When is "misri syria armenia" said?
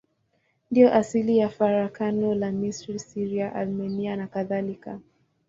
2.51-4.15